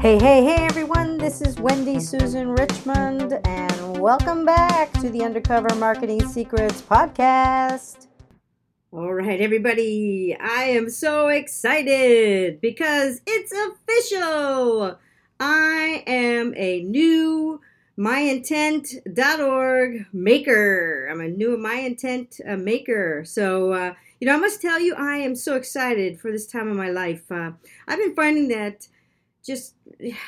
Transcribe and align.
Hey, 0.00 0.16
hey, 0.16 0.44
hey, 0.44 0.64
everyone. 0.64 1.18
This 1.18 1.42
is 1.42 1.58
Wendy 1.58 1.98
Susan 1.98 2.52
Richmond, 2.52 3.32
and 3.44 3.98
welcome 3.98 4.44
back 4.44 4.92
to 5.00 5.10
the 5.10 5.24
Undercover 5.24 5.74
Marketing 5.74 6.24
Secrets 6.28 6.80
Podcast. 6.80 8.06
All 8.92 9.12
right, 9.12 9.40
everybody. 9.40 10.36
I 10.40 10.66
am 10.66 10.88
so 10.88 11.26
excited 11.26 12.60
because 12.60 13.22
it's 13.26 13.52
official. 13.52 15.00
I 15.40 16.04
am 16.06 16.54
a 16.56 16.82
new 16.82 17.60
myintent.org 17.98 20.06
maker. 20.12 21.08
I'm 21.10 21.20
a 21.20 21.28
new 21.28 21.56
myintent 21.56 22.40
uh, 22.48 22.56
maker. 22.56 23.24
So, 23.24 23.72
uh, 23.72 23.94
you 24.20 24.28
know, 24.28 24.36
I 24.36 24.38
must 24.38 24.62
tell 24.62 24.78
you, 24.78 24.94
I 24.94 25.16
am 25.16 25.34
so 25.34 25.56
excited 25.56 26.20
for 26.20 26.30
this 26.30 26.46
time 26.46 26.68
of 26.68 26.76
my 26.76 26.90
life. 26.90 27.32
Uh, 27.32 27.50
I've 27.88 27.98
been 27.98 28.14
finding 28.14 28.46
that 28.48 28.86
just, 29.44 29.74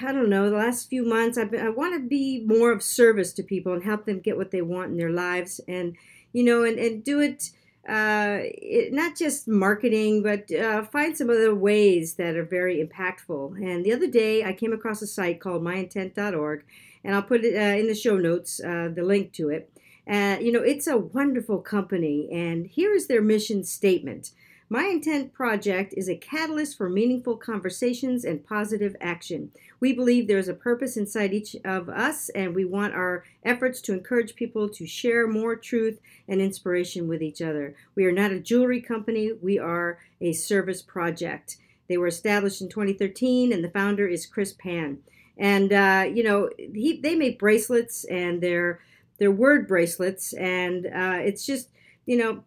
I 0.00 0.12
don't 0.12 0.30
know, 0.30 0.50
the 0.50 0.56
last 0.56 0.88
few 0.88 1.04
months, 1.04 1.36
I've 1.36 1.50
been, 1.50 1.64
I 1.64 1.70
want 1.70 1.94
to 1.94 2.08
be 2.08 2.44
more 2.46 2.72
of 2.72 2.82
service 2.82 3.32
to 3.34 3.42
people 3.42 3.72
and 3.72 3.84
help 3.84 4.06
them 4.06 4.20
get 4.20 4.36
what 4.36 4.50
they 4.50 4.62
want 4.62 4.90
in 4.90 4.96
their 4.96 5.10
lives 5.10 5.60
and, 5.68 5.96
you 6.32 6.42
know, 6.42 6.64
and, 6.64 6.78
and 6.78 7.04
do 7.04 7.20
it. 7.20 7.50
Uh, 7.88 8.38
it, 8.42 8.92
not 8.92 9.16
just 9.16 9.48
marketing, 9.48 10.22
but 10.22 10.52
uh, 10.52 10.84
find 10.84 11.16
some 11.16 11.30
other 11.30 11.54
ways 11.54 12.14
that 12.14 12.36
are 12.36 12.44
very 12.44 12.86
impactful. 12.86 13.56
And 13.56 13.84
the 13.84 13.92
other 13.92 14.06
day, 14.06 14.44
I 14.44 14.52
came 14.52 14.72
across 14.72 15.02
a 15.02 15.06
site 15.06 15.40
called 15.40 15.62
myintent.org, 15.62 16.64
and 17.02 17.14
I'll 17.14 17.22
put 17.22 17.44
it 17.44 17.56
uh, 17.56 17.78
in 17.80 17.88
the 17.88 17.94
show 17.94 18.18
notes, 18.18 18.60
uh, 18.62 18.90
the 18.94 19.02
link 19.02 19.32
to 19.34 19.48
it. 19.48 19.70
Uh, 20.08 20.36
you 20.40 20.52
know, 20.52 20.62
it's 20.62 20.86
a 20.86 20.96
wonderful 20.98 21.58
company, 21.58 22.28
and 22.32 22.66
here 22.66 22.92
is 22.92 23.06
their 23.06 23.22
mission 23.22 23.64
statement. 23.64 24.32
My 24.72 24.84
Intent 24.84 25.32
Project 25.32 25.94
is 25.96 26.08
a 26.08 26.14
catalyst 26.14 26.78
for 26.78 26.88
meaningful 26.88 27.36
conversations 27.36 28.24
and 28.24 28.46
positive 28.46 28.94
action. 29.00 29.50
We 29.80 29.92
believe 29.92 30.28
there 30.28 30.38
is 30.38 30.46
a 30.46 30.54
purpose 30.54 30.96
inside 30.96 31.34
each 31.34 31.56
of 31.64 31.88
us, 31.88 32.28
and 32.36 32.54
we 32.54 32.64
want 32.64 32.94
our 32.94 33.24
efforts 33.42 33.80
to 33.80 33.92
encourage 33.92 34.36
people 34.36 34.68
to 34.68 34.86
share 34.86 35.26
more 35.26 35.56
truth 35.56 35.98
and 36.28 36.40
inspiration 36.40 37.08
with 37.08 37.20
each 37.20 37.42
other. 37.42 37.74
We 37.96 38.04
are 38.04 38.12
not 38.12 38.30
a 38.30 38.38
jewelry 38.38 38.80
company, 38.80 39.32
we 39.32 39.58
are 39.58 39.98
a 40.20 40.32
service 40.32 40.82
project. 40.82 41.56
They 41.88 41.98
were 41.98 42.06
established 42.06 42.60
in 42.60 42.68
2013, 42.68 43.52
and 43.52 43.64
the 43.64 43.70
founder 43.70 44.06
is 44.06 44.24
Chris 44.24 44.52
Pan. 44.52 44.98
And 45.36 45.72
uh, 45.72 46.04
you 46.14 46.22
know, 46.22 46.48
he 46.56 47.00
they 47.02 47.16
make 47.16 47.40
bracelets, 47.40 48.04
and 48.04 48.40
they're 48.40 48.78
they're 49.18 49.32
word 49.32 49.66
bracelets, 49.66 50.32
and 50.32 50.86
uh, 50.86 51.18
it's 51.24 51.44
just 51.44 51.70
you 52.06 52.16
know 52.16 52.44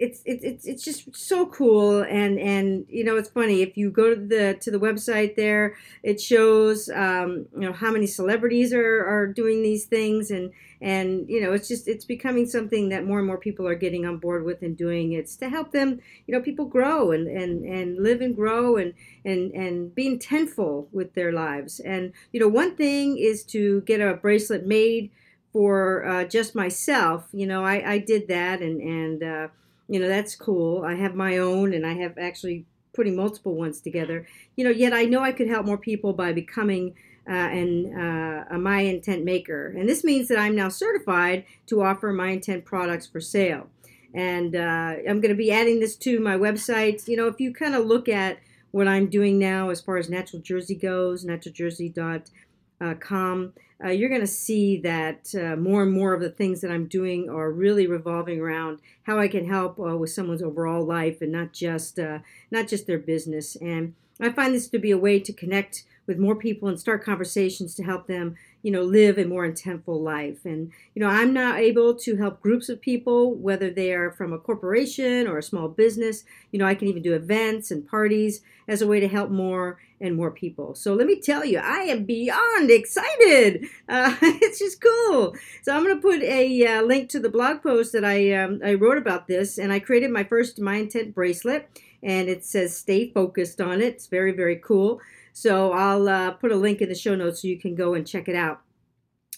it's 0.00 0.22
it's 0.24 0.64
it's 0.66 0.82
just 0.82 1.14
so 1.14 1.46
cool. 1.46 2.00
And 2.00 2.38
and 2.38 2.86
you 2.88 3.04
know 3.04 3.16
it's 3.16 3.28
funny 3.28 3.60
if 3.60 3.76
you 3.76 3.90
go 3.90 4.14
to 4.14 4.16
the 4.16 4.56
to 4.62 4.70
the 4.70 4.78
website 4.78 5.36
there 5.36 5.76
it 6.02 6.20
shows 6.20 6.88
um, 6.88 7.46
you 7.52 7.60
know 7.60 7.74
how 7.74 7.92
many 7.92 8.06
celebrities 8.06 8.72
are 8.72 9.04
are 9.06 9.26
doing 9.26 9.62
these 9.62 9.84
things. 9.84 10.30
And 10.30 10.52
and 10.80 11.28
you 11.28 11.38
know 11.42 11.52
it's 11.52 11.68
just 11.68 11.86
it's 11.86 12.06
becoming 12.06 12.46
something 12.46 12.88
that 12.88 13.04
more 13.04 13.18
and 13.18 13.26
more 13.26 13.36
people 13.36 13.68
are 13.68 13.74
getting 13.74 14.06
on 14.06 14.16
board 14.16 14.44
with 14.46 14.62
and 14.62 14.74
doing. 14.74 15.12
It's 15.12 15.36
to 15.36 15.50
help 15.50 15.72
them 15.72 16.00
you 16.26 16.34
know 16.34 16.40
people 16.40 16.64
grow 16.64 17.10
and 17.12 17.28
and 17.28 17.64
and 17.66 18.02
live 18.02 18.22
and 18.22 18.34
grow 18.34 18.76
and 18.78 18.94
and 19.24 19.52
and 19.52 19.94
be 19.94 20.08
intentful 20.08 20.86
with 20.92 21.12
their 21.12 21.30
lives. 21.30 21.78
And 21.78 22.12
you 22.32 22.40
know 22.40 22.48
one 22.48 22.74
thing 22.74 23.18
is 23.18 23.44
to 23.46 23.82
get 23.82 24.00
a 24.00 24.14
bracelet 24.14 24.66
made 24.66 25.10
for 25.52 26.06
uh, 26.06 26.24
just 26.24 26.54
myself. 26.54 27.28
You 27.32 27.46
know 27.46 27.64
I, 27.64 27.92
I 27.92 27.98
did 27.98 28.28
that 28.28 28.62
and 28.62 28.80
and 28.80 29.22
uh, 29.22 29.48
you 29.90 29.98
know 29.98 30.08
that's 30.08 30.36
cool. 30.36 30.84
I 30.84 30.94
have 30.94 31.16
my 31.16 31.38
own 31.38 31.74
and 31.74 31.84
i 31.84 31.94
have 31.94 32.16
actually 32.16 32.64
putting 32.94 33.16
multiple 33.16 33.56
ones 33.56 33.80
together. 33.80 34.24
You 34.56 34.62
know 34.64 34.70
yet 34.70 34.94
i 34.94 35.04
know 35.04 35.20
i 35.20 35.32
could 35.32 35.48
help 35.48 35.66
more 35.66 35.78
people 35.78 36.12
by 36.12 36.32
becoming 36.32 36.94
uh, 37.28 37.32
an, 37.32 37.92
uh, 37.94 38.44
a 38.54 38.58
my 38.58 38.82
intent 38.82 39.24
maker. 39.24 39.74
And 39.76 39.88
this 39.88 40.04
means 40.04 40.28
that 40.28 40.38
i'm 40.38 40.54
now 40.54 40.68
certified 40.68 41.44
to 41.66 41.82
offer 41.82 42.12
my 42.12 42.28
intent 42.28 42.64
products 42.64 43.08
for 43.08 43.20
sale. 43.20 43.66
And 44.14 44.54
uh, 44.54 44.94
i'm 45.08 45.20
going 45.20 45.30
to 45.30 45.34
be 45.34 45.50
adding 45.50 45.80
this 45.80 45.96
to 45.96 46.20
my 46.20 46.36
website. 46.36 47.08
You 47.08 47.16
know 47.16 47.26
if 47.26 47.40
you 47.40 47.52
kind 47.52 47.74
of 47.74 47.84
look 47.84 48.08
at 48.08 48.38
what 48.70 48.86
i'm 48.86 49.08
doing 49.08 49.40
now 49.40 49.70
as 49.70 49.80
far 49.80 49.96
as 49.96 50.08
natural 50.08 50.40
jersey 50.40 50.76
goes 50.76 51.24
naturaljersey.com 51.24 53.52
uh, 53.82 53.88
you're 53.88 54.08
going 54.08 54.20
to 54.20 54.26
see 54.26 54.78
that 54.78 55.34
uh, 55.34 55.56
more 55.56 55.82
and 55.82 55.92
more 55.92 56.12
of 56.12 56.20
the 56.20 56.30
things 56.30 56.60
that 56.60 56.70
I'm 56.70 56.86
doing 56.86 57.30
are 57.30 57.50
really 57.50 57.86
revolving 57.86 58.40
around 58.40 58.80
how 59.04 59.18
I 59.18 59.28
can 59.28 59.48
help 59.48 59.78
uh, 59.78 59.96
with 59.96 60.10
someone's 60.10 60.42
overall 60.42 60.84
life 60.84 61.22
and 61.22 61.32
not 61.32 61.52
just 61.52 61.98
uh, 61.98 62.18
not 62.50 62.68
just 62.68 62.86
their 62.86 62.98
business. 62.98 63.56
And 63.56 63.94
I 64.20 64.30
find 64.30 64.54
this 64.54 64.68
to 64.68 64.78
be 64.78 64.90
a 64.90 64.98
way 64.98 65.18
to 65.20 65.32
connect 65.32 65.84
with 66.06 66.18
more 66.18 66.34
people 66.34 66.68
and 66.68 66.80
start 66.80 67.04
conversations 67.04 67.74
to 67.76 67.84
help 67.84 68.08
them 68.08 68.34
you 68.62 68.70
know 68.70 68.82
live 68.82 69.16
a 69.16 69.24
more 69.24 69.48
intentful 69.48 70.00
life. 70.02 70.44
And 70.44 70.72
you 70.94 71.00
know 71.00 71.08
i'm 71.08 71.32
now 71.32 71.54
able 71.54 71.94
to 71.94 72.16
help 72.16 72.42
groups 72.42 72.68
of 72.68 72.80
people 72.80 73.34
whether 73.34 73.70
they 73.70 73.92
are 73.92 74.10
from 74.10 74.32
a 74.32 74.38
corporation 74.38 75.26
or 75.26 75.38
a 75.38 75.42
small 75.42 75.68
business. 75.68 76.24
You 76.50 76.58
know 76.58 76.66
i 76.66 76.74
can 76.74 76.88
even 76.88 77.02
do 77.02 77.14
events 77.14 77.70
and 77.70 77.86
parties 77.86 78.40
as 78.68 78.82
a 78.82 78.86
way 78.86 79.00
to 79.00 79.08
help 79.08 79.30
more 79.30 79.78
and 80.02 80.16
more 80.16 80.30
people. 80.30 80.74
So 80.74 80.94
let 80.94 81.06
me 81.06 81.20
tell 81.20 81.44
you 81.44 81.58
i 81.58 81.82
am 81.82 82.04
beyond 82.04 82.70
excited. 82.70 83.66
Uh, 83.88 84.14
it's 84.22 84.58
just 84.58 84.80
cool. 84.80 85.34
So 85.62 85.74
i'm 85.74 85.82
going 85.82 85.96
to 85.96 86.02
put 86.02 86.22
a 86.22 86.66
uh, 86.66 86.82
link 86.82 87.08
to 87.10 87.18
the 87.18 87.28
blog 87.28 87.62
post 87.62 87.92
that 87.92 88.04
i 88.04 88.32
um, 88.32 88.60
i 88.64 88.74
wrote 88.74 88.98
about 88.98 89.26
this 89.26 89.58
and 89.58 89.72
i 89.72 89.78
created 89.80 90.10
my 90.10 90.22
first 90.22 90.60
my 90.60 90.76
intent 90.76 91.14
bracelet 91.14 91.68
and 92.02 92.28
it 92.28 92.44
says 92.44 92.76
stay 92.76 93.10
focused 93.10 93.60
on 93.60 93.80
it 93.80 93.94
it's 93.94 94.06
very 94.06 94.32
very 94.32 94.56
cool 94.56 95.00
so 95.32 95.72
I'll 95.72 96.08
uh, 96.08 96.32
put 96.32 96.52
a 96.52 96.56
link 96.56 96.80
in 96.80 96.88
the 96.88 96.94
show 96.94 97.14
notes 97.14 97.42
so 97.42 97.48
you 97.48 97.58
can 97.58 97.74
go 97.74 97.94
and 97.94 98.06
check 98.06 98.28
it 98.28 98.36
out. 98.36 98.60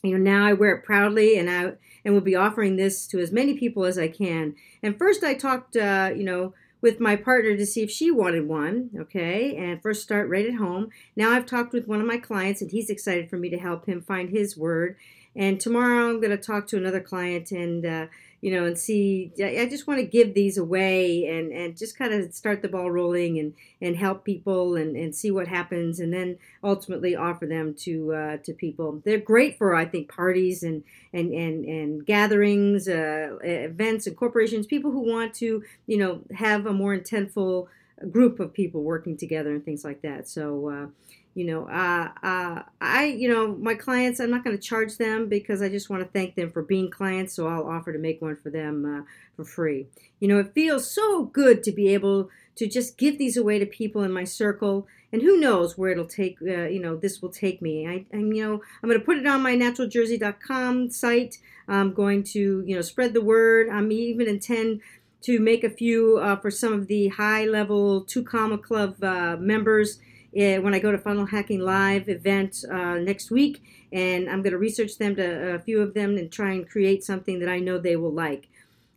You 0.03 0.19
know, 0.19 0.31
now 0.31 0.47
I 0.47 0.53
wear 0.53 0.73
it 0.73 0.85
proudly, 0.85 1.39
and 1.39 1.49
I 1.49 1.75
and 2.05 2.15
will 2.15 2.21
be 2.21 2.35
offering 2.35 2.75
this 2.77 3.07
to 3.09 3.21
as 3.21 3.31
many 3.31 3.57
people 3.57 3.85
as 3.85 3.99
I 3.99 4.09
can. 4.09 4.57
And 4.83 4.99
first, 4.99 5.23
I 5.23 5.35
talked, 5.35 5.77
uh, 5.77 6.11
you 6.17 6.25
know, 6.25 6.55
with 6.81 6.99
my 6.99 7.15
partner 7.15 7.57
to 7.57 7.65
see 7.65 7.83
if 7.83 7.91
she 7.91 8.11
wanted 8.11 8.49
one. 8.49 8.91
Okay, 8.99 9.55
and 9.57 9.81
first 9.81 10.03
start 10.03 10.29
right 10.29 10.47
at 10.47 10.57
home. 10.57 10.89
Now 11.15 11.31
I've 11.31 11.47
talked 11.47 11.73
with 11.73 11.87
one 11.87 12.01
of 12.01 12.07
my 12.07 12.19
clients, 12.19 12.61
and 12.61 12.71
he's 12.71 12.91
excited 12.91 13.31
for 13.31 13.37
me 13.37 13.49
to 13.51 13.59
help 13.59 13.87
him 13.87 14.03
find 14.03 14.31
his 14.31 14.57
word. 14.57 14.97
And 15.35 15.61
tomorrow 15.61 16.11
I'm 16.11 16.21
going 16.21 16.37
to 16.37 16.37
talk 16.37 16.67
to 16.69 16.77
another 16.77 17.01
client 17.01 17.51
and. 17.53 17.85
Uh, 17.85 18.07
you 18.43 18.51
know, 18.51 18.65
and 18.65 18.77
see. 18.77 19.33
I 19.39 19.67
just 19.71 19.87
want 19.87 20.01
to 20.01 20.05
give 20.05 20.35
these 20.35 20.59
away 20.59 21.27
and, 21.29 21.53
and 21.53 21.77
just 21.77 21.97
kind 21.97 22.13
of 22.13 22.35
start 22.35 22.61
the 22.61 22.69
ball 22.69 22.91
rolling 22.91 23.39
and, 23.39 23.55
and 23.81 23.97
help 23.97 24.25
people 24.25 24.75
and, 24.75 24.97
and 24.97 25.15
see 25.15 25.31
what 25.31 25.47
happens, 25.47 26.01
and 26.01 26.13
then 26.13 26.39
ultimately 26.63 27.15
offer 27.15 27.47
them 27.47 27.73
to 27.75 28.13
uh, 28.13 28.37
to 28.39 28.53
people. 28.53 29.01
They're 29.05 29.19
great 29.19 29.57
for 29.57 29.77
I 29.77 29.85
think 29.85 30.13
parties 30.13 30.65
and 30.65 30.83
and 31.13 31.33
and 31.33 31.65
and 31.65 32.05
gatherings, 32.05 32.89
uh, 32.89 33.39
events, 33.43 34.09
and 34.09 34.17
corporations. 34.17 34.67
People 34.67 34.91
who 34.91 35.09
want 35.09 35.35
to 35.35 35.63
you 35.87 35.97
know 35.97 36.23
have 36.35 36.67
a 36.67 36.73
more 36.73 36.99
intentful 36.99 37.69
group 38.11 38.41
of 38.41 38.53
people 38.53 38.83
working 38.83 39.17
together 39.17 39.51
and 39.55 39.65
things 39.65 39.85
like 39.85 40.03
that. 40.03 40.29
So. 40.29 40.69
Uh, 40.69 40.87
you 41.35 41.45
know 41.45 41.67
uh, 41.69 42.09
uh, 42.23 42.63
i 42.81 43.05
you 43.05 43.29
know 43.29 43.55
my 43.57 43.75
clients 43.75 44.21
i'm 44.21 44.31
not 44.31 44.45
going 44.45 44.57
to 44.57 44.63
charge 44.63 44.99
them 44.99 45.29
because 45.29 45.63
i 45.63 45.69
just 45.69 45.89
want 45.89 46.03
to 46.03 46.09
thank 46.11 46.35
them 46.35 46.51
for 46.51 46.63
being 46.63 46.91
clients 46.91 47.35
so 47.35 47.47
i'll 47.47 47.67
offer 47.67 47.93
to 47.93 47.99
make 47.99 48.21
one 48.21 48.37
for 48.37 48.51
them 48.51 48.85
uh, 48.85 49.03
for 49.37 49.45
free. 49.45 49.87
You 50.21 50.29
know 50.29 50.39
it 50.39 50.55
feels 50.55 50.91
so 50.91 51.25
good 51.25 51.63
to 51.65 51.73
be 51.73 51.89
able 51.89 52.31
to 52.57 52.67
just 52.67 52.99
give 52.99 53.19
these 53.19 53.37
away 53.37 53.59
to 53.59 53.67
people 53.67 54.03
in 54.03 54.13
my 54.13 54.25
circle 54.25 54.87
and 55.13 55.23
who 55.23 55.39
knows 55.39 55.77
where 55.77 55.91
it'll 55.91 56.07
take 56.07 56.39
uh, 56.43 56.65
you 56.65 56.81
know 56.81 56.97
this 56.97 57.21
will 57.21 57.31
take 57.31 57.61
me. 57.61 57.89
I, 57.89 58.07
i'm 58.13 58.33
you 58.33 58.45
know 58.45 58.63
i'm 58.83 58.89
going 58.89 59.01
to 59.01 59.05
put 59.05 59.19
it 59.19 59.27
on 59.27 59.43
my 59.43 59.57
naturaljersey.com 59.57 60.91
site. 60.91 61.39
I'm 61.69 61.93
going 61.93 62.23
to 62.25 62.63
you 62.67 62.75
know 62.75 62.83
spread 62.83 63.15
the 63.15 63.23
word. 63.23 63.69
I'm 63.71 63.91
even 63.93 64.29
intend 64.29 64.81
to 65.23 65.39
make 65.39 65.63
a 65.63 65.71
few 65.71 66.19
uh, 66.19 66.37
for 66.37 66.51
some 66.51 66.73
of 66.73 66.89
the 66.89 67.09
high 67.09 67.45
level 67.45 68.03
two 68.03 68.25
comma 68.25 68.59
club 68.59 69.03
uh, 69.03 69.37
members 69.39 69.99
when 70.33 70.75
I 70.75 70.79
go 70.79 70.91
to 70.91 70.99
Funnel 70.99 71.27
Hacking 71.27 71.61
Live 71.61 72.09
event 72.09 72.65
uh, 72.71 72.95
next 72.95 73.31
week, 73.31 73.63
and 73.93 74.29
I'm 74.29 74.43
going 74.43 74.53
to 74.53 74.59
research 74.59 74.99
them 74.99 75.15
to 75.17 75.55
a 75.55 75.59
few 75.59 75.81
of 75.81 75.95
them 75.95 76.17
and 76.17 76.33
try 76.33 76.53
and 76.53 76.69
create 76.69 77.05
something 77.05 77.39
that 77.41 77.49
I 77.49 77.59
know 77.59 77.79
they 77.79 77.97
will 77.97 78.13
like. 78.13 78.49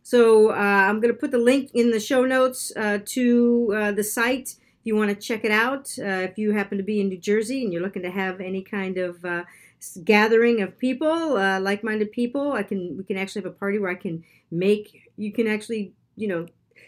So 0.02 0.50
uh, 0.50 0.54
I'm 0.54 1.00
going 1.00 1.12
to 1.12 1.18
put 1.18 1.32
the 1.32 1.38
link 1.38 1.70
in 1.74 1.90
the 1.90 1.98
show 1.98 2.24
notes 2.24 2.72
uh, 2.76 3.00
to 3.06 3.74
uh, 3.76 3.92
the 3.92 4.04
site 4.04 4.50
if 4.50 4.84
you 4.84 4.94
want 4.94 5.10
to 5.10 5.16
check 5.16 5.44
it 5.44 5.50
out. 5.50 5.92
Uh, 5.98 6.22
if 6.30 6.38
you 6.38 6.52
happen 6.52 6.78
to 6.78 6.84
be 6.84 7.00
in 7.00 7.08
New 7.08 7.18
Jersey 7.18 7.64
and 7.64 7.72
you're 7.72 7.82
looking 7.82 8.02
to 8.02 8.10
have 8.10 8.40
any 8.40 8.62
kind 8.62 8.98
of 8.98 9.24
uh, 9.24 9.42
gathering 10.04 10.62
of 10.62 10.78
people, 10.78 11.34
like-minded 11.60 12.12
people, 12.12 12.52
I 12.52 12.62
can 12.62 12.96
we 12.96 13.02
can 13.02 13.16
actually 13.16 13.42
have 13.42 13.52
a 13.52 13.56
party 13.56 13.78
where 13.78 13.90
I 13.90 13.96
can 13.96 14.22
make 14.50 15.10
you 15.16 15.32
can 15.32 15.48
actually 15.48 15.92
you 16.14 16.28
know 16.28 16.46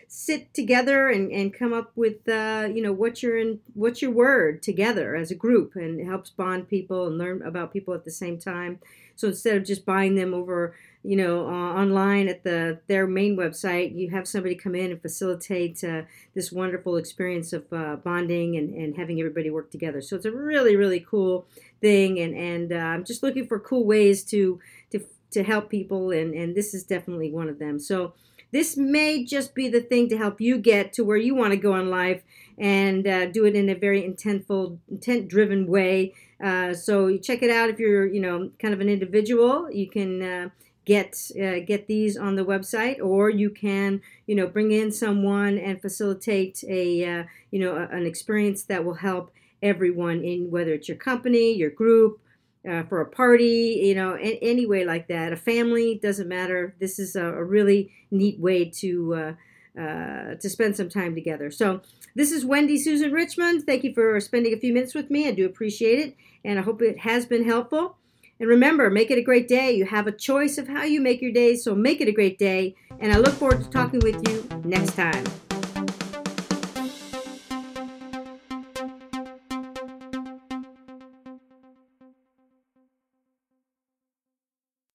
sit 0.09 0.53
together 0.55 1.09
and, 1.09 1.31
and 1.31 1.55
come 1.55 1.73
up 1.73 1.93
with 1.95 2.29
uh, 2.29 2.69
you 2.73 2.83
know 2.83 2.93
what's 2.93 3.23
your 3.23 3.39
in, 3.39 3.61
what's 3.75 4.03
your 4.03 4.11
word 4.11 4.63
together 4.63 5.15
as 5.15 5.31
a 5.31 5.35
group 5.35 5.77
and 5.77 6.01
it 6.01 6.07
helps 6.07 6.31
bond 6.31 6.69
people 6.69 7.07
and 7.07 7.19
learn 7.19 7.43
about 7.43 7.73
people 7.73 7.95
at 7.95 8.05
the 8.05 8.11
same 8.11 8.39
time 8.39 8.79
so 9.17 9.29
instead 9.29 9.57
of 9.57 9.65
just 9.65 9.85
buying 9.85 10.15
them 10.15 10.33
over 10.33 10.75
you 11.05 11.17
know, 11.17 11.49
uh, 11.49 11.75
online 11.75 12.29
at 12.29 12.43
the 12.43 12.81
their 12.89 13.07
main 13.07 13.37
website, 13.37 13.97
you 13.97 14.11
have 14.11 14.27
somebody 14.27 14.55
come 14.55 14.75
in 14.75 14.91
and 14.91 15.01
facilitate 15.01 15.83
uh, 15.85 16.03
this 16.35 16.51
wonderful 16.51 16.97
experience 16.97 17.53
of 17.53 17.73
uh, 17.73 17.97
bonding 17.97 18.57
and, 18.57 18.75
and 18.75 18.97
having 18.97 19.21
everybody 19.21 19.49
work 19.49 19.71
together. 19.71 20.01
So 20.01 20.17
it's 20.17 20.25
a 20.25 20.33
really 20.33 20.77
really 20.77 21.01
cool 21.01 21.47
thing, 21.81 22.19
and 22.19 22.37
and 22.37 22.73
uh, 22.73 22.77
I'm 22.77 23.05
just 23.05 23.23
looking 23.23 23.47
for 23.47 23.61
cool 23.61 23.85
ways 23.85 24.25
to 24.25 24.61
to 24.91 25.01
to 25.31 25.45
help 25.45 25.71
people, 25.71 26.11
and 26.11 26.35
and 26.35 26.57
this 26.57 26.75
is 26.75 26.83
definitely 26.83 27.31
one 27.31 27.49
of 27.49 27.61
them. 27.61 27.79
So 27.79 28.15
this 28.51 28.77
may 28.77 29.25
just 29.25 29.55
be 29.55 29.69
the 29.69 29.81
thing 29.81 30.09
to 30.09 30.17
help 30.17 30.41
you 30.41 30.59
get 30.59 30.93
to 30.95 31.05
where 31.05 31.17
you 31.17 31.35
want 31.35 31.53
to 31.53 31.57
go 31.57 31.77
in 31.77 31.91
life 31.91 32.23
and 32.57 33.07
uh, 33.07 33.27
do 33.27 33.45
it 33.45 33.55
in 33.55 33.69
a 33.69 33.75
very 33.75 34.03
intentful, 34.03 34.79
intent-driven 34.91 35.67
way. 35.67 36.15
Uh, 36.43 36.75
so 36.75 37.07
you 37.07 37.19
check 37.19 37.43
it 37.43 37.51
out 37.51 37.71
if 37.71 37.79
you're, 37.79 38.07
you 38.07 38.21
know, 38.21 38.51
kind 38.59 38.75
of 38.75 38.81
an 38.81 38.89
individual. 38.89 39.71
You 39.71 39.89
can 39.89 40.23
uh, 40.23 40.49
get 40.85 41.31
uh, 41.37 41.61
get 41.67 41.87
these 41.87 42.17
on 42.17 42.37
the 42.37 42.45
website, 42.45 42.99
or 43.01 43.29
you 43.29 43.51
can, 43.51 44.01
you 44.27 44.35
know, 44.35 44.47
bring 44.47 44.73
in 44.73 44.91
someone 44.91 45.59
and 45.59 45.81
facilitate 45.81 46.65
a, 46.69 47.05
uh, 47.05 47.25
you 47.51 47.61
know, 47.61 47.77
a, 47.77 47.95
an 47.95 48.07
experience 48.07 48.63
that 48.65 48.85
will 48.85 48.95
help 48.95 49.31
everyone 49.63 50.23
in 50.23 50.51
whether 50.51 50.73
it's 50.73 50.89
your 50.89 50.97
company, 50.97 51.53
your 51.53 51.71
group, 51.71 52.21
uh, 52.69 52.83
for 52.85 53.01
a 53.01 53.07
party, 53.07 53.81
you 53.85 53.95
know, 53.95 54.15
in, 54.15 54.39
any 54.43 54.67
way 54.67 54.85
like 54.85 55.09
that. 55.09 55.33
A 55.33 55.37
family 55.37 55.99
doesn't 56.03 56.29
matter. 56.29 56.75
This 56.81 56.99
is 56.99 57.17
a, 57.17 57.25
a 57.25 57.45
really 57.45 57.93
neat 58.11 58.39
way 58.39 58.67
to 58.67 59.15
uh, 59.15 59.81
uh, 59.81 60.35
to 60.35 60.51
spend 60.51 60.77
some 60.77 60.89
time 60.89 61.15
together. 61.15 61.51
So 61.51 61.81
this 62.15 62.33
is 62.33 62.45
Wendy 62.45 62.79
Susan 62.79 63.13
Richmond. 63.13 63.65
Thank 63.65 63.85
you 63.85 63.95
for 63.95 64.19
spending 64.21 64.53
a 64.53 64.59
few 64.59 64.73
minutes 64.73 64.95
with 64.95 65.11
me. 65.11 65.29
I 65.29 65.33
do 65.33 65.47
appreciate 65.47 66.01
it, 66.01 66.17
and 66.45 66.59
I 66.59 66.63
hope 66.63 66.83
it 66.83 67.01
has 67.01 67.27
been 67.27 67.45
helpful. 67.45 67.97
And 68.41 68.49
remember, 68.49 68.89
make 68.91 69.11
it 69.11 69.19
a 69.19 69.23
great 69.23 69.49
day. 69.49 69.73
You 69.73 69.87
have 69.87 70.07
a 70.07 70.13
choice 70.13 70.59
of 70.59 70.69
how 70.69 70.85
you 70.85 71.01
make 71.01 71.21
your 71.21 71.33
day, 71.33 71.57
so 71.57 71.75
make 71.75 72.01
it 72.01 72.09
a 72.09 72.13
great 72.13 72.39
day. 72.39 72.75
And 73.01 73.13
I 73.13 73.19
look 73.19 73.35
forward 73.35 73.63
to 73.63 73.71
talking 73.71 74.01
with 74.01 74.29
you 74.29 74.49
next 74.65 74.95
time. 74.95 75.25